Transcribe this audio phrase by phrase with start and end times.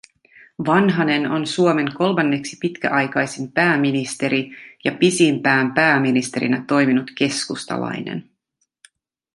[0.65, 4.49] Vanhanen on Suomen kolmanneksi pitkäaikaisin pääministeri
[4.85, 8.29] ja pisimpään pääministerinä toiminut keskustalainen